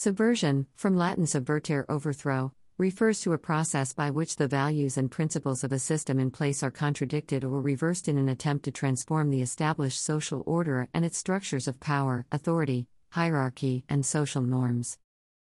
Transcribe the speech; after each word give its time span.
Subversion, 0.00 0.68
from 0.76 0.96
Latin 0.96 1.24
subvertere 1.24 1.84
overthrow, 1.88 2.52
refers 2.78 3.20
to 3.20 3.32
a 3.32 3.36
process 3.36 3.92
by 3.92 4.12
which 4.12 4.36
the 4.36 4.46
values 4.46 4.96
and 4.96 5.10
principles 5.10 5.64
of 5.64 5.72
a 5.72 5.80
system 5.80 6.20
in 6.20 6.30
place 6.30 6.62
are 6.62 6.70
contradicted 6.70 7.42
or 7.42 7.60
reversed 7.60 8.06
in 8.06 8.16
an 8.16 8.28
attempt 8.28 8.64
to 8.66 8.70
transform 8.70 9.28
the 9.28 9.42
established 9.42 10.00
social 10.00 10.44
order 10.46 10.88
and 10.94 11.04
its 11.04 11.18
structures 11.18 11.66
of 11.66 11.80
power, 11.80 12.26
authority, 12.30 12.86
hierarchy, 13.10 13.84
and 13.88 14.06
social 14.06 14.40
norms. 14.40 14.98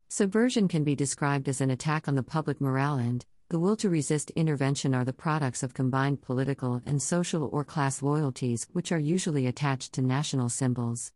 Subversion 0.07 0.69
can 0.69 0.85
be 0.85 0.95
described 0.95 1.49
as 1.49 1.59
an 1.59 1.69
attack 1.69 2.07
on 2.07 2.15
the 2.15 2.23
public 2.23 2.61
morale 2.61 2.95
and 2.95 3.25
the 3.49 3.59
will 3.59 3.75
to 3.75 3.89
resist 3.89 4.29
intervention 4.37 4.95
are 4.95 5.03
the 5.03 5.11
products 5.11 5.63
of 5.63 5.73
combined 5.73 6.21
political 6.21 6.81
and 6.85 7.01
social 7.01 7.49
or 7.51 7.65
class 7.65 8.01
loyalties, 8.01 8.67
which 8.71 8.93
are 8.93 8.99
usually 8.99 9.47
attached 9.47 9.91
to 9.91 10.01
national 10.01 10.47
symbols. 10.47 11.11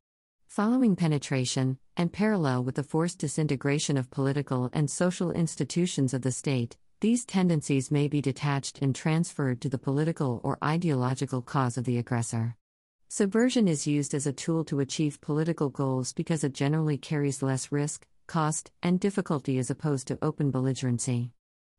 Following 0.49 0.95
penetration, 0.95 1.77
and 1.99 2.13
parallel 2.13 2.63
with 2.63 2.75
the 2.75 2.83
forced 2.83 3.19
disintegration 3.19 3.97
of 3.97 4.09
political 4.09 4.69
and 4.71 4.89
social 4.89 5.33
institutions 5.33 6.13
of 6.13 6.21
the 6.21 6.31
state, 6.31 6.77
these 7.01 7.25
tendencies 7.25 7.91
may 7.91 8.07
be 8.07 8.21
detached 8.21 8.81
and 8.81 8.95
transferred 8.95 9.59
to 9.59 9.67
the 9.67 9.77
political 9.77 10.39
or 10.41 10.57
ideological 10.63 11.41
cause 11.41 11.77
of 11.77 11.83
the 11.83 11.97
aggressor. 11.97 12.55
Subversion 13.09 13.67
is 13.67 13.85
used 13.85 14.13
as 14.13 14.25
a 14.25 14.31
tool 14.31 14.63
to 14.63 14.79
achieve 14.79 15.19
political 15.19 15.67
goals 15.67 16.13
because 16.13 16.41
it 16.45 16.53
generally 16.53 16.97
carries 16.97 17.43
less 17.43 17.69
risk, 17.69 18.07
cost, 18.27 18.71
and 18.81 19.01
difficulty 19.01 19.57
as 19.57 19.69
opposed 19.69 20.07
to 20.07 20.17
open 20.21 20.53
belligerency. 20.53 21.31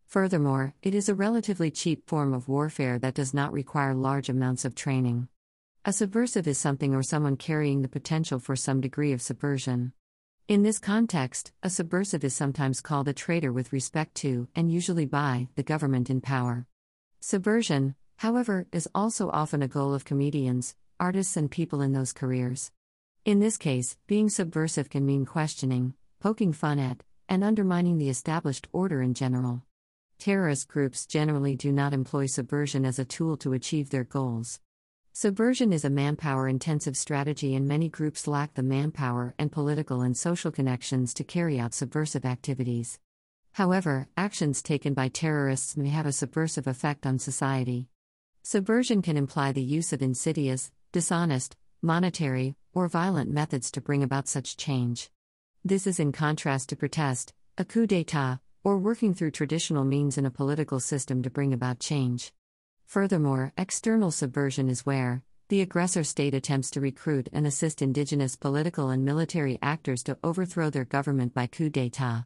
Furthermore, 0.07 0.75
it 0.83 0.95
is 0.95 1.09
a 1.09 1.15
relatively 1.15 1.71
cheap 1.71 2.07
form 2.07 2.35
of 2.35 2.47
warfare 2.47 2.99
that 2.99 3.15
does 3.15 3.33
not 3.33 3.55
require 3.55 3.95
large 3.95 4.29
amounts 4.29 4.67
of 4.67 4.75
training. 4.75 5.29
A 5.87 5.95
subversive 5.95 6.47
is 6.47 6.59
something 6.59 6.95
or 6.95 7.03
someone 7.03 7.39
carrying 7.39 7.81
the 7.81 7.89
potential 7.89 8.39
for 8.39 8.55
some 8.55 8.83
degree 8.83 9.15
of 9.15 9.23
subversion. 9.23 9.95
In 10.51 10.65
this 10.65 10.81
context, 10.81 11.53
a 11.63 11.71
subversive 11.71 12.25
is 12.25 12.35
sometimes 12.35 12.81
called 12.81 13.07
a 13.07 13.13
traitor 13.13 13.53
with 13.53 13.73
respect 13.73 14.17
to, 14.17 14.49
and 14.57 14.69
usually 14.69 15.07
by, 15.07 15.47
the 15.55 15.63
government 15.63 16.11
in 16.11 16.21
power. 16.21 16.67
Subversion, 17.21 17.95
however, 18.17 18.67
is 18.73 18.89
also 18.93 19.31
often 19.31 19.63
a 19.63 19.69
goal 19.69 19.95
of 19.95 20.05
comedians, 20.05 20.75
artists, 20.99 21.37
and 21.37 21.53
people 21.53 21.81
in 21.81 21.93
those 21.93 22.13
careers. 22.13 22.73
In 23.25 23.39
this 23.39 23.57
case, 23.57 23.97
being 24.09 24.29
subversive 24.29 24.91
can 24.91 25.07
mean 25.07 25.25
questioning, 25.25 25.95
poking 26.19 26.53
fun 26.53 26.81
at, 26.81 27.05
and 27.29 27.45
undermining 27.45 27.99
the 27.99 28.09
established 28.09 28.67
order 28.73 29.01
in 29.01 29.15
general. 29.15 29.63
Terrorist 30.19 30.67
groups 30.67 31.07
generally 31.07 31.55
do 31.55 31.71
not 31.71 31.95
employ 31.95 32.27
subversion 32.27 32.85
as 32.85 32.99
a 32.99 33.05
tool 33.05 33.37
to 33.37 33.53
achieve 33.53 33.91
their 33.91 34.03
goals. 34.03 34.59
Subversion 35.13 35.73
is 35.73 35.85
a 35.85 35.91
manpower 35.91 36.47
intensive 36.47 36.97
strategy, 36.97 37.57
and 37.57 37.67
many 37.67 37.89
groups 37.89 38.29
lack 38.29 38.55
the 38.55 38.63
manpower 38.63 39.35
and 39.41 39.51
political 39.51 40.03
and 40.03 40.17
social 40.17 40.53
connections 40.53 41.13
to 41.13 41.25
carry 41.25 41.59
out 41.59 41.75
subversive 41.75 42.25
activities. 42.25 43.01
However, 43.53 44.07
actions 44.17 44.63
taken 44.63 44.95
by 44.95 45.09
terrorists 45.09 45.77
may 45.77 45.89
have 45.89 46.07
a 46.07 46.13
subversive 46.13 46.69
effect 46.69 47.07
on 47.07 47.19
society. 47.19 47.89
Subversion 48.45 49.03
can 49.03 49.17
imply 49.17 49.51
the 49.51 49.63
use 49.63 49.93
of 49.93 50.01
insidious, 50.01 50.71
dishonest, 50.93 51.57
monetary, 51.83 52.55
or 52.73 52.89
violent 52.89 53.31
methods 53.31 53.73
to 53.73 53.81
bring 53.81 54.05
about 54.05 54.29
such 54.29 54.57
change. 54.57 55.11
This 55.65 55.89
is 55.89 55.99
in 55.99 56.13
contrast 56.13 56.69
to 56.69 56.77
protest, 56.77 57.35
a 57.59 57.65
coup 57.65 57.89
d'etat, 57.89 58.39
or 58.63 58.79
working 58.79 59.13
through 59.13 59.33
traditional 59.33 59.85
means 59.85 60.17
in 60.17 60.25
a 60.25 60.31
political 60.31 60.79
system 60.79 61.21
to 61.25 61.31
bring 61.31 61.53
about 61.53 61.81
change. 61.81 62.33
Furthermore, 62.91 63.53
external 63.57 64.11
subversion 64.11 64.69
is 64.69 64.85
where 64.85 65.23
the 65.49 65.61
aggressor 65.61 66.03
state 66.03 66.35
attempts 66.35 66.73
to 66.73 66.81
recruit 66.81 67.29
and 67.33 67.47
assist 67.47 67.83
indigenous 67.83 68.35
political 68.35 68.89
and 68.89 69.05
military 69.05 69.61
actors 69.63 70.03
to 70.03 70.19
overthrow 70.25 70.71
their 70.71 70.85
government 70.85 71.33
by 71.33 71.47
coup 71.47 71.71
d'etat. 71.71 72.25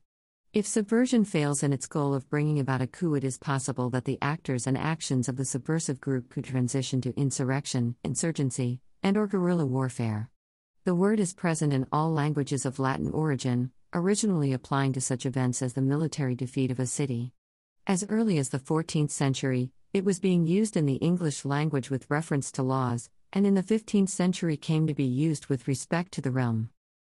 If 0.55 0.67
subversion 0.67 1.27
fails 1.27 1.63
in 1.63 1.75
its 1.75 1.87
goal 1.87 2.15
of 2.15 2.31
bringing 2.31 2.59
about 2.59 2.81
a 2.81 2.87
coup, 2.87 3.15
it 3.15 3.25
is 3.25 3.37
possible 3.37 3.91
that 3.91 4.07
the 4.07 4.17
actors 4.23 4.67
and 4.67 4.79
actions 4.79 5.29
of 5.29 5.37
the 5.37 5.45
subversive 5.45 6.01
group 6.01 6.31
could 6.31 6.45
transition 6.45 7.03
to 7.03 7.15
insurrection, 7.15 7.97
insurgency, 8.03 8.81
and 9.03 9.19
or 9.19 9.27
guerrilla 9.27 9.67
warfare. 9.67 10.31
The 10.85 10.95
word 10.95 11.21
is 11.21 11.35
present 11.35 11.75
in 11.75 11.87
all 11.93 12.11
languages 12.11 12.65
of 12.65 12.79
Latin 12.79 13.11
origin, 13.11 13.71
originally 13.93 14.55
applying 14.55 14.95
to 14.95 15.03
such 15.03 15.27
events 15.27 15.61
as 15.61 15.75
the 15.75 15.83
military 15.83 16.35
defeat 16.35 16.71
of 16.71 16.81
a 16.81 16.87
city. 16.87 17.35
As 17.87 18.07
early 18.09 18.39
as 18.39 18.49
the 18.49 18.59
14th 18.59 19.11
century, 19.11 19.71
it 19.95 20.05
was 20.05 20.19
being 20.19 20.45
used 20.45 20.77
in 20.77 20.87
the 20.87 20.97
English 20.97 21.45
language 21.45 21.89
with 21.89 22.11
reference 22.11 22.51
to 22.51 22.65
laws, 22.65 23.09
and 23.33 23.47
in 23.47 23.55
the 23.55 23.63
15th 23.63 24.09
century 24.09 24.57
came 24.57 24.89
to 24.89 24.95
be 24.95 25.05
used 25.05 25.47
with 25.47 25.69
respect 25.69 26.11
to 26.11 26.21
the 26.21 26.33
realm. 26.33 26.69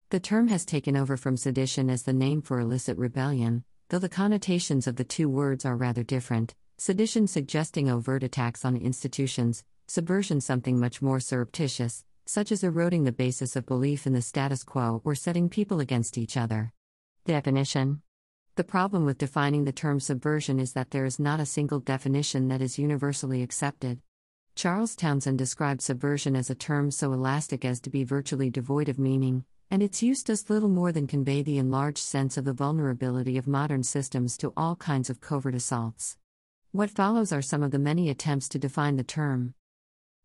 The 0.09 0.19
term 0.19 0.49
has 0.49 0.65
taken 0.65 0.97
over 0.97 1.19
from 1.19 1.37
sedition 1.37 1.91
as 1.91 2.05
the 2.05 2.15
name 2.15 2.41
for 2.41 2.59
illicit 2.59 2.97
rebellion, 2.97 3.65
though 3.91 3.99
the 3.99 4.09
connotations 4.09 4.87
of 4.87 4.97
the 4.97 5.05
two 5.05 5.29
words 5.29 5.67
are 5.67 5.77
rather 5.77 6.03
different, 6.03 6.55
sedition 6.79 7.27
suggesting 7.27 7.91
overt 7.91 8.23
attacks 8.23 8.65
on 8.65 8.79
institutions, 8.79 9.62
subversion 9.87 10.41
something 10.41 10.81
much 10.81 11.03
more 11.03 11.21
surreptitious, 11.21 12.03
such 12.25 12.51
as 12.51 12.65
eroding 12.65 13.05
the 13.05 13.12
basis 13.12 13.57
of 13.57 13.67
belief 13.67 14.07
in 14.07 14.15
the 14.15 14.23
status 14.23 14.65
quo 14.65 15.03
or 15.05 15.15
setting 15.15 15.51
people 15.51 15.81
against 15.81 16.17
each 16.17 16.35
other. 16.35 16.73
Definition 17.27 18.01
the 18.60 18.65
problem 18.65 19.06
with 19.06 19.16
defining 19.16 19.65
the 19.65 19.72
term 19.72 19.98
subversion 19.98 20.60
is 20.60 20.75
that 20.75 20.91
there 20.91 21.06
is 21.06 21.19
not 21.19 21.41
a 21.41 21.47
single 21.47 21.81
definition 21.81 22.48
that 22.48 22.60
is 22.60 22.78
universally 22.78 23.43
accepted. 23.43 23.98
Charles 24.54 24.94
Townshend 24.94 25.38
described 25.38 25.81
subversion 25.81 26.37
as 26.37 26.50
a 26.50 26.54
term 26.54 26.91
so 26.91 27.15
elastic 27.15 27.65
as 27.65 27.81
to 27.81 27.88
be 27.88 28.04
virtually 28.04 28.50
devoid 28.50 28.91
of 28.91 28.99
meaning, 28.99 29.47
and 29.70 29.82
its 29.82 30.03
use 30.03 30.22
does 30.22 30.50
little 30.50 30.69
more 30.69 30.93
than 30.93 31.06
convey 31.06 31.41
the 31.41 31.56
enlarged 31.56 32.04
sense 32.04 32.37
of 32.37 32.44
the 32.44 32.53
vulnerability 32.53 33.38
of 33.38 33.47
modern 33.47 33.82
systems 33.82 34.37
to 34.37 34.53
all 34.59 34.76
kinds 34.76 35.09
of 35.09 35.22
covert 35.22 35.54
assaults. 35.54 36.19
What 36.70 36.91
follows 36.91 37.32
are 37.32 37.41
some 37.41 37.62
of 37.62 37.70
the 37.70 37.78
many 37.78 38.10
attempts 38.10 38.47
to 38.50 38.59
define 38.59 38.97
the 38.97 39.03
term. 39.03 39.54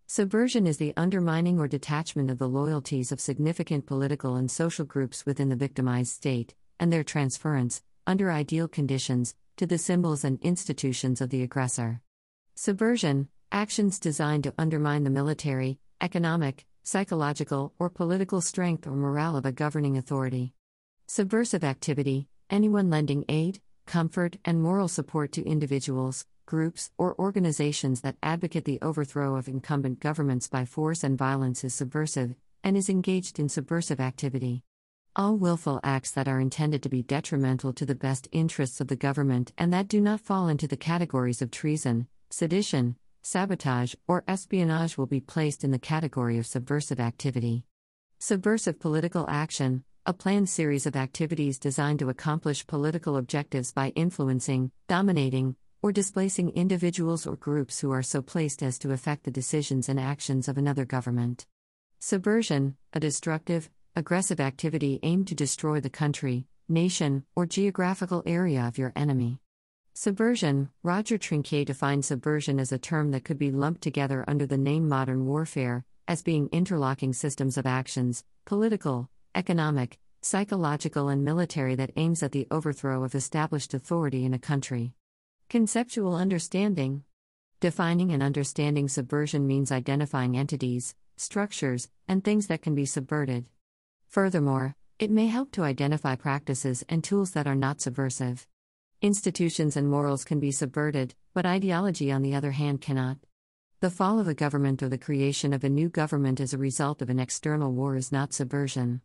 Subversion 0.08 0.68
is 0.68 0.76
the 0.76 0.94
undermining 0.98 1.58
or 1.58 1.70
detachment 1.70 2.30
of 2.30 2.38
the 2.38 2.50
loyalties 2.50 3.14
of 3.14 3.22
significant 3.22 3.86
political 3.86 4.36
and 4.36 4.52
social 4.52 4.84
groups 4.84 5.26
within 5.26 5.48
the 5.48 5.56
victimized 5.56 6.14
state, 6.14 6.54
and 6.78 6.92
their 6.92 7.02
transference, 7.02 7.82
under 8.08 8.32
ideal 8.32 8.68
conditions, 8.68 9.36
to 9.58 9.66
the 9.66 9.78
symbols 9.78 10.24
and 10.24 10.40
institutions 10.42 11.22
of 11.22 11.30
the 11.30 11.44
aggressor. 11.44 12.02
Subversion 12.56 13.30
actions 13.52 14.00
designed 14.00 14.44
to 14.44 14.54
undermine 14.58 15.04
the 15.04 15.10
military, 15.10 15.80
economic, 16.02 16.66
psychological, 16.84 17.74
or 17.80 17.90
political 17.90 18.42
strength 18.42 18.86
or 18.86 18.92
morale 18.92 19.36
of 19.36 19.46
a 19.46 19.52
governing 19.52 19.98
authority. 19.98 20.54
Subversive 21.08 21.64
activity 21.64 22.28
anyone 22.50 22.90
lending 22.90 23.26
aid, 23.28 23.60
comfort, 23.86 24.38
and 24.46 24.62
moral 24.62 24.88
support 24.88 25.32
to 25.32 25.44
individuals, 25.44 26.26
groups, 26.46 26.92
or 26.98 27.18
organizations 27.20 28.02
that 28.02 28.18
advocate 28.22 28.66
the 28.66 28.80
overthrow 28.82 29.36
of 29.36 29.48
incumbent 29.48 30.00
governments 30.00 30.48
by 30.48 30.66
force 30.66 31.04
and 31.04 31.18
violence 31.18 31.64
is 31.64 31.74
subversive, 31.74 32.36
and 32.64 32.78
is 32.78 32.90
engaged 32.90 33.40
in 33.40 33.50
subversive 33.50 34.00
activity. 34.00 34.64
All 35.18 35.38
willful 35.38 35.80
acts 35.82 36.12
that 36.12 36.28
are 36.28 36.42
intended 36.42 36.84
to 36.84 36.90
be 36.90 37.02
detrimental 37.02 37.72
to 37.72 37.86
the 37.86 37.96
best 37.96 38.28
interests 38.34 38.82
of 38.82 38.90
the 38.90 38.98
government 38.98 39.54
and 39.58 39.72
that 39.72 39.88
do 39.88 40.02
not 40.02 40.20
fall 40.20 40.50
into 40.50 40.68
the 40.68 40.76
categories 40.76 41.42
of 41.42 41.52
treason, 41.52 42.08
sedition, 42.30 42.98
sabotage, 43.24 43.96
or 44.10 44.26
espionage 44.28 44.98
will 44.98 45.06
be 45.06 45.22
placed 45.22 45.64
in 45.64 45.72
the 45.72 45.80
category 45.80 46.38
of 46.38 46.46
subversive 46.46 47.00
activity. 47.00 47.64
Subversive 48.20 48.78
political 48.78 49.26
action, 49.30 49.86
a 50.06 50.12
planned 50.12 50.50
series 50.50 50.86
of 50.86 50.98
activities 50.98 51.60
designed 51.60 52.00
to 52.00 52.10
accomplish 52.10 52.68
political 52.68 53.16
objectives 53.16 53.72
by 53.72 53.94
influencing, 53.96 54.70
dominating, 54.90 55.56
or 55.82 55.94
displacing 55.94 56.50
individuals 56.50 57.26
or 57.26 57.38
groups 57.38 57.80
who 57.80 57.90
are 57.90 58.04
so 58.04 58.22
placed 58.22 58.62
as 58.62 58.78
to 58.80 58.92
affect 58.92 59.24
the 59.24 59.32
decisions 59.32 59.88
and 59.88 59.98
actions 59.98 60.50
of 60.50 60.58
another 60.58 60.84
government. 60.84 61.46
Subversion, 62.00 62.76
a 62.92 63.00
destructive, 63.00 63.70
aggressive 63.98 64.42
activity 64.42 65.00
aimed 65.04 65.28
to 65.28 65.36
destroy 65.36 65.80
the 65.80 65.90
country, 65.90 66.46
nation, 66.68 67.24
or 67.34 67.46
geographical 67.46 68.22
area 68.26 68.62
of 68.68 68.78
your 68.78 68.92
enemy. 68.94 69.40
Subversion 69.94 70.70
Roger 70.84 71.18
Trinquier 71.18 71.64
defined 71.64 72.04
subversion 72.04 72.60
as 72.60 72.74
a 72.74 72.78
term 72.78 73.12
that 73.12 73.24
could 73.24 73.38
be 73.38 73.52
lumped 73.52 73.82
together 73.82 74.26
under 74.28 74.46
the 74.46 74.58
name 74.58 74.90
modern 74.90 75.26
warfare, 75.26 75.86
as 76.10 76.22
being 76.22 76.50
interlocking 76.52 77.14
systems 77.14 77.58
of 77.58 77.66
actions, 77.66 78.26
political, 78.44 79.10
economic, 79.34 79.98
psychological, 80.22 81.08
and 81.08 81.24
military 81.24 81.76
that 81.76 81.92
aims 81.96 82.22
at 82.22 82.34
the 82.34 82.48
overthrow 82.52 83.06
of 83.06 83.16
established 83.16 83.74
authority 83.74 84.26
in 84.26 84.34
a 84.34 84.40
country. 84.40 84.92
Conceptual 85.50 86.16
understanding 86.16 87.06
Defining 87.62 88.12
and 88.12 88.22
understanding 88.22 88.90
subversion 88.90 89.48
means 89.48 89.72
identifying 89.72 90.36
entities, 90.36 90.96
structures, 91.16 91.90
and 92.10 92.22
things 92.22 92.48
that 92.48 92.62
can 92.62 92.76
be 92.76 92.86
subverted. 92.86 93.46
Furthermore, 94.08 94.76
it 94.98 95.12
may 95.12 95.28
help 95.28 95.52
to 95.52 95.64
identify 95.64 96.16
practices 96.16 96.84
and 96.88 97.04
tools 97.04 97.32
that 97.32 97.48
are 97.48 97.56
not 97.56 97.82
subversive. 97.82 98.48
Institutions 99.02 99.76
and 99.76 99.90
morals 99.90 100.24
can 100.24 100.40
be 100.40 100.52
subverted, 100.52 101.16
but 101.34 101.46
ideology, 101.46 102.12
on 102.12 102.22
the 102.22 102.34
other 102.34 102.52
hand, 102.52 102.82
cannot. 102.82 103.18
The 103.82 103.90
fall 103.90 104.20
of 104.20 104.28
a 104.28 104.34
government 104.34 104.82
or 104.82 104.90
the 104.90 104.98
creation 104.98 105.52
of 105.52 105.64
a 105.64 105.70
new 105.70 105.90
government 105.90 106.40
as 106.40 106.54
a 106.54 106.58
result 106.58 107.02
of 107.02 107.10
an 107.10 107.20
external 107.20 107.74
war 107.74 107.96
is 107.96 108.12
not 108.12 108.34
subversion. 108.34 109.02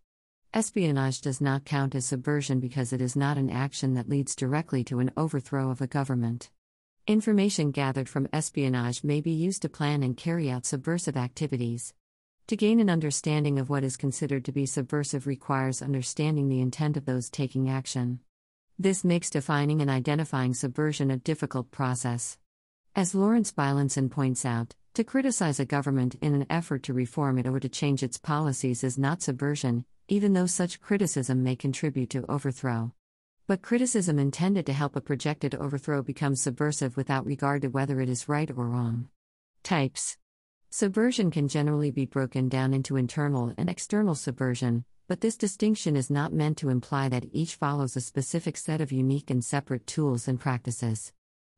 Espionage 0.54 1.20
does 1.20 1.40
not 1.40 1.64
count 1.64 1.94
as 1.94 2.06
subversion 2.06 2.60
because 2.60 2.92
it 2.92 3.00
is 3.00 3.14
not 3.14 3.36
an 3.36 3.50
action 3.50 3.94
that 3.94 4.08
leads 4.08 4.34
directly 4.34 4.82
to 4.84 5.00
an 5.00 5.10
overthrow 5.16 5.70
of 5.70 5.80
a 5.80 5.86
government. 5.86 6.50
Information 7.06 7.72
gathered 7.72 8.08
from 8.08 8.28
espionage 8.32 9.02
may 9.02 9.20
be 9.20 9.32
used 9.32 9.62
to 9.62 9.68
plan 9.68 10.02
and 10.02 10.16
carry 10.16 10.50
out 10.50 10.64
subversive 10.64 11.16
activities. 11.16 11.94
To 12.50 12.56
gain 12.56 12.80
an 12.80 12.90
understanding 12.90 13.60
of 13.60 13.70
what 13.70 13.84
is 13.84 13.96
considered 13.96 14.44
to 14.46 14.50
be 14.50 14.66
subversive 14.66 15.28
requires 15.28 15.80
understanding 15.80 16.48
the 16.48 16.60
intent 16.60 16.96
of 16.96 17.04
those 17.04 17.30
taking 17.30 17.70
action. 17.70 18.18
This 18.76 19.04
makes 19.04 19.30
defining 19.30 19.80
and 19.80 19.88
identifying 19.88 20.54
subversion 20.54 21.12
a 21.12 21.16
difficult 21.16 21.70
process. 21.70 22.38
As 22.96 23.14
Lawrence 23.14 23.52
Beilenson 23.52 24.10
points 24.10 24.44
out, 24.44 24.74
to 24.94 25.04
criticize 25.04 25.60
a 25.60 25.64
government 25.64 26.16
in 26.20 26.34
an 26.34 26.46
effort 26.50 26.82
to 26.82 26.92
reform 26.92 27.38
it 27.38 27.46
or 27.46 27.60
to 27.60 27.68
change 27.68 28.02
its 28.02 28.18
policies 28.18 28.82
is 28.82 28.98
not 28.98 29.22
subversion, 29.22 29.84
even 30.08 30.32
though 30.32 30.46
such 30.46 30.80
criticism 30.80 31.44
may 31.44 31.54
contribute 31.54 32.10
to 32.10 32.28
overthrow. 32.28 32.92
But 33.46 33.62
criticism 33.62 34.18
intended 34.18 34.66
to 34.66 34.72
help 34.72 34.96
a 34.96 35.00
projected 35.00 35.54
overthrow 35.54 36.02
becomes 36.02 36.40
subversive 36.40 36.96
without 36.96 37.24
regard 37.24 37.62
to 37.62 37.68
whether 37.68 38.00
it 38.00 38.08
is 38.08 38.28
right 38.28 38.50
or 38.50 38.66
wrong. 38.66 39.08
Types 39.62 40.16
Subversion 40.72 41.32
can 41.32 41.48
generally 41.48 41.90
be 41.90 42.06
broken 42.06 42.48
down 42.48 42.72
into 42.72 42.96
internal 42.96 43.52
and 43.58 43.68
external 43.68 44.14
subversion, 44.14 44.84
but 45.08 45.20
this 45.20 45.36
distinction 45.36 45.96
is 45.96 46.10
not 46.10 46.32
meant 46.32 46.56
to 46.58 46.68
imply 46.68 47.08
that 47.08 47.26
each 47.32 47.56
follows 47.56 47.96
a 47.96 48.00
specific 48.00 48.56
set 48.56 48.80
of 48.80 48.92
unique 48.92 49.30
and 49.30 49.44
separate 49.44 49.84
tools 49.84 50.28
and 50.28 50.38
practices. 50.38 51.12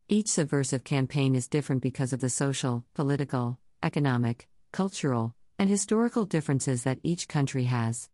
Each 0.09 0.29
subversive 0.29 0.83
campaign 0.83 1.35
is 1.35 1.47
different 1.47 1.83
because 1.83 2.15
of 2.15 2.21
the 2.21 2.31
social, 2.31 2.87
political, 2.95 3.59
economic, 3.83 4.49
cultural, 4.73 5.35
and 5.59 5.69
historical 5.69 6.25
differences 6.25 6.85
that 6.85 6.99
each 7.03 7.29
country 7.29 7.65
has. 7.65 8.09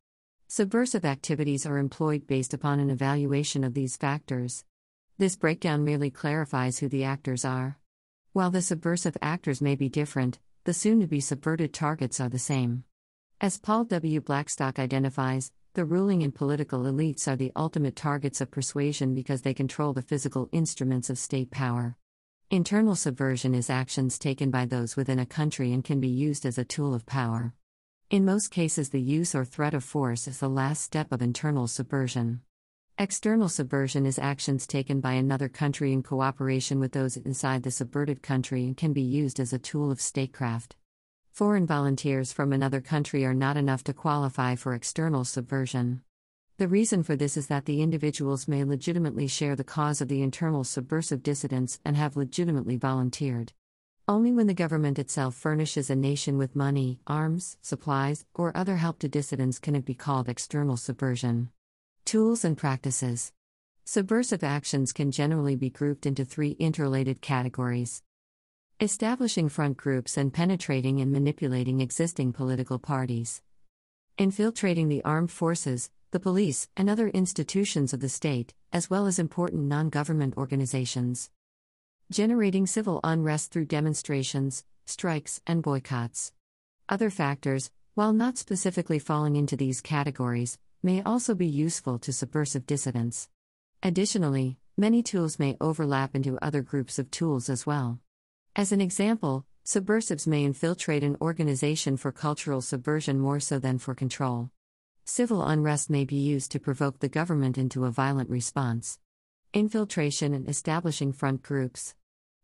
Subversive 0.49 1.05
activities 1.05 1.65
are 1.65 1.79
employed 1.79 2.27
based 2.27 2.53
upon 2.53 2.81
an 2.81 2.91
evaluation 2.91 3.63
of 3.63 3.75
these 3.75 3.97
factors. 3.97 4.65
This 5.17 5.37
breakdown 5.37 5.85
merely 5.85 6.11
clarifies 6.11 6.81
who 6.81 6.89
the 6.89 7.05
actors 7.05 7.45
are. 7.45 7.79
While 8.33 8.51
the 8.51 8.63
subversive 8.63 9.17
actors 9.23 9.61
may 9.63 9.77
be 9.77 9.89
different, 9.89 10.41
the 10.65 10.75
soon 10.75 11.01
to 11.01 11.07
be 11.07 11.21
subverted 11.21 11.73
targets 11.73 12.21
are 12.21 12.29
the 12.29 12.39
same. 12.39 12.85
As 13.41 13.59
Paul 13.59 13.85
W. 13.85 14.21
Blackstock 14.21 14.79
identifies, 14.79 15.53
the 15.75 15.85
ruling 15.85 16.23
and 16.23 16.35
political 16.35 16.81
elites 16.81 17.29
are 17.29 17.37
the 17.37 17.53
ultimate 17.55 17.95
targets 17.95 18.41
of 18.41 18.51
persuasion 18.51 19.15
because 19.15 19.43
they 19.43 19.55
control 19.55 19.93
the 19.93 20.03
physical 20.03 20.49
instruments 20.51 21.09
of 21.09 21.19
state 21.19 21.51
power. 21.51 21.97
Internal 22.51 22.97
subversion 22.97 23.55
is 23.55 23.71
actions 23.71 24.19
taken 24.19 24.51
by 24.51 24.65
those 24.65 24.97
within 24.97 25.19
a 25.19 25.27
country 25.27 25.73
and 25.73 25.85
can 25.85 26.01
be 26.01 26.09
used 26.09 26.45
as 26.47 26.59
a 26.59 26.65
tool 26.65 26.95
of 26.95 27.07
power. 27.07 27.55
In 28.11 28.25
most 28.25 28.51
cases, 28.51 28.89
the 28.89 29.01
use 29.01 29.35
or 29.35 29.45
threat 29.45 29.75
of 29.75 29.85
force 29.85 30.27
is 30.27 30.41
the 30.41 30.49
last 30.49 30.83
step 30.83 31.13
of 31.13 31.21
internal 31.21 31.69
subversion. 31.69 32.41
External 33.01 33.49
subversion 33.49 34.05
is 34.05 34.19
actions 34.19 34.67
taken 34.67 34.99
by 34.99 35.13
another 35.13 35.49
country 35.49 35.93
in 35.93 36.03
cooperation 36.03 36.81
with 36.81 36.91
those 36.91 37.17
inside 37.17 37.63
the 37.63 37.71
subverted 37.71 38.25
country 38.25 38.65
and 38.65 38.77
can 38.77 38.93
be 38.93 39.03
used 39.03 39.39
as 39.39 39.53
a 39.53 39.59
tool 39.59 39.93
of 39.93 40.01
statecraft. 40.01 40.75
Foreign 41.31 41.65
volunteers 41.65 42.33
from 42.33 42.53
another 42.53 42.81
country 42.81 43.25
are 43.25 43.35
not 43.35 43.57
enough 43.57 43.85
to 43.85 43.95
qualify 43.95 44.57
for 44.57 44.75
external 44.75 45.25
subversion. 45.25 46.03
The 46.57 46.67
reason 46.67 47.05
for 47.05 47.15
this 47.15 47.37
is 47.37 47.47
that 47.47 47.67
the 47.67 47.83
individuals 47.83 48.49
may 48.49 48.65
legitimately 48.65 49.29
share 49.29 49.55
the 49.55 49.63
cause 49.63 50.01
of 50.01 50.09
the 50.09 50.21
internal 50.21 50.65
subversive 50.65 51.23
dissidents 51.23 51.79
and 51.85 51.97
have 51.97 52.17
legitimately 52.17 52.79
volunteered. 52.79 53.53
Only 54.09 54.33
when 54.33 54.49
the 54.49 54.55
government 54.55 54.99
itself 54.99 55.37
furnishes 55.37 55.89
a 55.89 55.95
nation 55.95 56.37
with 56.37 56.57
money, 56.57 56.99
arms, 57.07 57.59
supplies, 57.63 58.25
or 58.35 58.57
other 58.57 58.79
help 58.79 58.99
to 58.99 59.09
dissidents 59.09 59.61
can 59.61 59.77
it 59.77 59.85
be 59.85 59.95
called 59.95 60.29
external 60.29 60.77
subversion. 60.77 61.51
Tools 62.09 62.43
and 62.43 62.57
practices. 62.57 63.35
Subversive 63.85 64.43
actions 64.43 64.95
can 64.95 65.11
generally 65.11 65.57
be 65.57 65.69
grouped 65.69 66.07
into 66.07 66.25
three 66.25 66.53
interrelated 66.53 67.21
categories 67.21 68.03
establishing 68.81 69.51
front 69.51 69.77
groups 69.77 70.17
and 70.17 70.33
penetrating 70.33 71.03
and 71.03 71.13
manipulating 71.13 71.83
existing 71.83 72.33
political 72.33 72.79
parties, 72.79 73.43
infiltrating 74.17 74.89
the 74.89 75.05
armed 75.05 75.31
forces, 75.31 75.91
the 76.11 76.19
police, 76.19 76.71
and 76.79 76.89
other 76.89 77.09
institutions 77.09 77.93
of 77.93 78.01
the 78.01 78.09
state, 78.09 78.55
as 78.73 78.89
well 78.89 79.07
as 79.07 79.19
important 79.19 79.65
non 79.65 79.91
government 79.91 80.35
organizations 80.39 81.29
generating 82.11 82.67
civil 82.67 83.01
unrest 83.05 83.53
through 83.53 83.67
demonstrations, 83.67 84.65
strikes, 84.87 85.43
and 85.47 85.63
boycotts. 85.63 86.33
Other 86.89 87.11
factors, 87.11 87.71
while 87.93 88.15
not 88.15 88.39
specifically 88.39 88.99
falling 88.99 89.37
into 89.37 89.57
these 89.57 89.83
categories, 89.83 90.57
may 90.83 91.03
also 91.03 91.35
be 91.35 91.47
useful 91.47 91.99
to 91.99 92.13
subversive 92.13 92.67
dissidents. 92.67 93.29
Additionally, 93.83 94.59
many 94.77 95.03
tools 95.03 95.39
may 95.39 95.57
overlap 95.61 96.15
into 96.15 96.39
other 96.41 96.63
groups 96.63 96.99
of 96.99 97.11
tools 97.11 97.49
as 97.49 97.67
well. 97.67 97.99
As 98.55 98.73
an 98.73 98.81
example, 98.81 99.45
subversives 99.65 100.27
may 100.27 100.45
infiltrate 100.45 101.05
an 101.05 101.17
organization 101.21 101.97
for 101.97 102.13
cultural 102.13 102.61
subversion 102.61 103.19
more 103.19 103.41
so 103.41 103.59
than 103.59 103.79
for 103.79 103.95
control. 103.95 104.51
Civil 105.05 105.43
unrest 105.45 105.91
may 105.91 106.05
be 106.05 106.17
used 106.17 106.51
to 106.53 106.61
provoke 106.61 107.01
the 107.01 107.09
government 107.09 107.59
into 107.59 107.85
a 107.85 107.91
violent 107.91 108.31
response. 108.31 108.99
Infiltration 109.55 110.35
and 110.35 110.49
establishing 110.49 111.13
front 111.13 111.43
groups. 111.43 111.95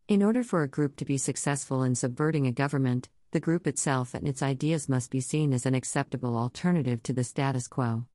In 0.07 0.21
order 0.21 0.43
for 0.43 0.63
a 0.63 0.67
group 0.67 0.95
to 0.97 1.05
be 1.05 1.17
successful 1.17 1.83
in 1.83 1.95
subverting 1.95 2.47
a 2.47 2.51
government, 2.51 3.09
the 3.31 3.39
group 3.39 3.67
itself 3.67 4.13
and 4.13 4.27
its 4.27 4.41
ideas 4.41 4.87
must 4.87 5.11
be 5.11 5.19
seen 5.19 5.51
as 5.51 5.65
an 5.65 5.75
acceptable 5.75 6.37
alternative 6.37 7.03
to 7.03 7.13
the 7.13 7.23
status 7.23 7.67
quo. 7.67 8.05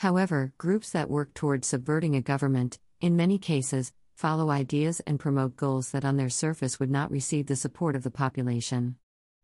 However, 0.00 0.54
groups 0.56 0.88
that 0.92 1.10
work 1.10 1.34
towards 1.34 1.68
subverting 1.68 2.16
a 2.16 2.22
government, 2.22 2.78
in 3.02 3.16
many 3.16 3.36
cases, 3.36 3.92
follow 4.14 4.48
ideas 4.48 5.00
and 5.00 5.20
promote 5.20 5.56
goals 5.56 5.90
that 5.90 6.06
on 6.06 6.16
their 6.16 6.30
surface 6.30 6.80
would 6.80 6.90
not 6.90 7.10
receive 7.10 7.48
the 7.48 7.54
support 7.54 7.94
of 7.94 8.02
the 8.02 8.10
population. 8.10 8.96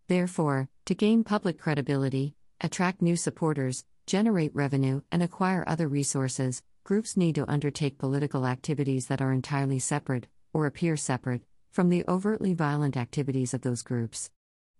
Therefore, 0.08 0.70
to 0.86 0.94
gain 0.94 1.24
public 1.24 1.58
credibility, 1.58 2.36
attract 2.58 3.02
new 3.02 3.16
supporters, 3.16 3.84
generate 4.06 4.54
revenue, 4.54 5.02
and 5.12 5.22
acquire 5.22 5.62
other 5.66 5.88
resources, 5.88 6.62
groups 6.84 7.18
need 7.18 7.34
to 7.34 7.50
undertake 7.50 7.98
political 7.98 8.46
activities 8.46 9.08
that 9.08 9.20
are 9.20 9.34
entirely 9.34 9.78
separate, 9.78 10.26
or 10.54 10.64
appear 10.64 10.96
separate, 10.96 11.42
from 11.70 11.90
the 11.90 12.02
overtly 12.08 12.54
violent 12.54 12.96
activities 12.96 13.52
of 13.52 13.60
those 13.60 13.82
groups. 13.82 14.30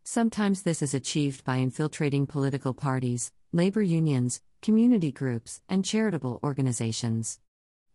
Sometimes 0.04 0.62
this 0.62 0.80
is 0.80 0.94
achieved 0.94 1.44
by 1.44 1.56
infiltrating 1.56 2.26
political 2.26 2.72
parties, 2.72 3.30
labor 3.52 3.82
unions, 3.82 4.40
community 4.60 5.12
groups, 5.12 5.60
and 5.68 5.84
charitable 5.84 6.40
organizations. 6.42 7.40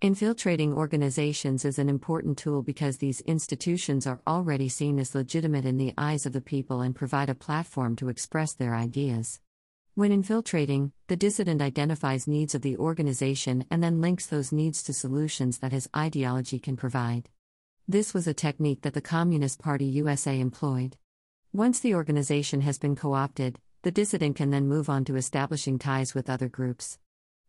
Infiltrating 0.02 0.74
organizations 0.74 1.64
is 1.64 1.78
an 1.78 1.88
important 1.88 2.38
tool 2.38 2.64
because 2.64 2.98
these 2.98 3.22
institutions 3.22 4.08
are 4.08 4.22
already 4.26 4.68
seen 4.68 4.98
as 4.98 5.14
legitimate 5.14 5.66
in 5.66 5.78
the 5.78 5.94
eyes 5.98 6.26
of 6.26 6.34
the 6.34 6.42
people 6.42 6.82
and 6.82 6.96
provide 6.96 7.30
a 7.30 7.36
platform 7.36 7.96
to 7.96 8.10
express 8.10 8.54
their 8.54 8.74
ideas. 8.74 9.40
When 9.94 10.12
infiltrating, 10.12 10.94
the 11.08 11.16
dissident 11.16 11.62
identifies 11.62 12.28
needs 12.28 12.56
of 12.56 12.62
the 12.62 12.78
organization 12.78 13.66
and 13.70 13.84
then 13.84 14.02
links 14.02 14.26
those 14.26 14.52
needs 14.52 14.82
to 14.84 14.94
solutions 14.94 15.60
that 15.60 15.74
his 15.74 15.90
ideology 15.96 16.60
can 16.60 16.78
provide. 16.78 17.30
This 17.88 18.14
was 18.14 18.26
a 18.26 18.34
technique 18.34 18.82
that 18.82 18.94
the 18.94 19.02
Communist 19.02 19.60
Party 19.60 19.86
USA 19.86 20.40
employed. 20.40 20.98
Once 21.54 21.82
the 21.82 21.94
organization 21.94 22.62
has 22.62 22.80
been 22.80 22.96
co 22.96 23.14
opted, 23.14 23.60
the 23.84 23.92
dissident 23.92 24.36
can 24.36 24.52
then 24.52 24.68
move 24.68 24.90
on 24.90 25.04
to 25.06 25.16
establishing 25.16 25.80
ties 25.80 26.14
with 26.14 26.30
other 26.30 26.48
groups. 26.48 27.00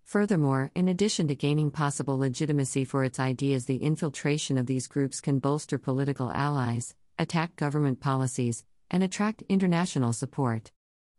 Furthermore, 0.05 0.71
in 0.75 0.89
addition 0.89 1.29
to 1.29 1.35
gaining 1.35 1.71
possible 1.71 2.19
legitimacy 2.19 2.85
for 2.85 3.05
its 3.05 3.21
ideas, 3.21 3.67
the 3.67 3.77
infiltration 3.77 4.59
of 4.59 4.67
these 4.67 4.87
groups 4.87 5.21
can 5.21 5.39
bolster 5.39 5.79
political 5.79 6.31
allies, 6.33 6.95
attack 7.19 7.57
government 7.57 8.01
policies, 8.01 8.65
and 8.91 9.03
attract 9.03 9.43
international 9.49 10.13
support. 10.13 10.73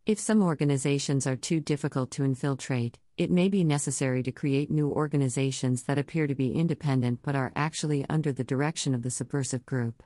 If 0.06 0.18
some 0.18 0.42
organizations 0.42 1.26
are 1.26 1.36
too 1.36 1.60
difficult 1.60 2.10
to 2.12 2.24
infiltrate, 2.24 2.98
it 3.16 3.30
may 3.30 3.48
be 3.48 3.64
necessary 3.64 4.22
to 4.24 4.32
create 4.32 4.70
new 4.70 4.90
organizations 4.90 5.84
that 5.84 5.98
appear 5.98 6.26
to 6.26 6.34
be 6.34 6.52
independent 6.52 7.20
but 7.22 7.36
are 7.36 7.52
actually 7.54 8.04
under 8.10 8.32
the 8.32 8.44
direction 8.44 8.94
of 8.94 9.02
the 9.02 9.10
subversive 9.10 9.64
group. 9.64 10.02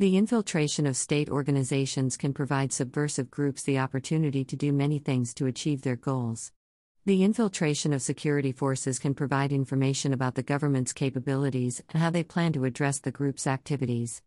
The 0.00 0.16
infiltration 0.16 0.86
of 0.86 0.96
state 0.96 1.28
organizations 1.28 2.16
can 2.16 2.32
provide 2.32 2.72
subversive 2.72 3.30
groups 3.30 3.62
the 3.62 3.78
opportunity 3.78 4.46
to 4.46 4.56
do 4.56 4.72
many 4.72 4.98
things 4.98 5.34
to 5.34 5.44
achieve 5.44 5.82
their 5.82 5.94
goals. 5.94 6.52
The 7.04 7.22
infiltration 7.22 7.92
of 7.92 8.00
security 8.00 8.50
forces 8.50 8.98
can 8.98 9.12
provide 9.12 9.52
information 9.52 10.14
about 10.14 10.36
the 10.36 10.42
government's 10.42 10.94
capabilities 10.94 11.82
and 11.90 12.00
how 12.00 12.08
they 12.08 12.22
plan 12.22 12.54
to 12.54 12.64
address 12.64 12.98
the 12.98 13.10
group's 13.10 13.46
activities. 13.46 14.22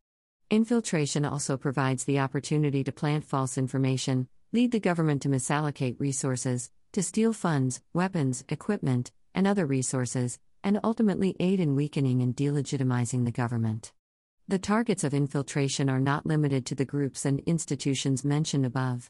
Infiltration 0.52 1.26
also 1.26 1.58
provides 1.58 2.04
the 2.04 2.20
opportunity 2.20 2.84
to 2.84 2.92
plant 2.92 3.26
false 3.26 3.58
information, 3.58 4.28
lead 4.52 4.74
the 4.74 4.80
government 4.80 5.24
to 5.24 5.28
misallocate 5.28 6.00
resources, 6.00 6.70
to 6.92 7.02
steal 7.02 7.34
funds, 7.34 7.82
weapons, 7.94 8.44
equipment, 8.48 9.12
and 9.34 9.48
other 9.48 9.66
resources, 9.66 10.38
and 10.64 10.80
ultimately 10.84 11.36
aid 11.40 11.60
in 11.60 11.76
weakening 11.76 12.22
and 12.22 12.36
delegitimizing 12.36 13.26
the 13.26 13.32
government. 13.32 13.92
The 14.46 14.60
targets 14.60 15.06
of 15.06 15.14
infiltration 15.14 15.90
are 15.90 16.02
not 16.02 16.26
limited 16.26 16.66
to 16.66 16.76
the 16.76 16.84
groups 16.84 17.24
and 17.24 17.40
institutions 17.46 18.26
mentioned 18.26 18.66
above. 18.66 19.10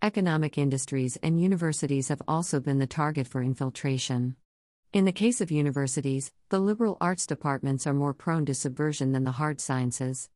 Economic 0.00 0.56
industries 0.56 1.18
and 1.22 1.38
universities 1.38 2.08
have 2.08 2.22
also 2.26 2.60
been 2.60 2.78
the 2.78 2.86
target 2.86 3.28
for 3.28 3.42
infiltration. 3.42 4.36
In 4.94 5.04
the 5.04 5.12
case 5.12 5.42
of 5.42 5.50
universities, 5.50 6.32
the 6.48 6.58
liberal 6.58 6.96
arts 6.98 7.26
departments 7.26 7.86
are 7.86 7.92
more 7.92 8.14
prone 8.14 8.46
to 8.46 8.54
subversion 8.54 9.12
than 9.12 9.24
the 9.24 9.32
hard 9.32 9.60
sciences. 9.60 10.30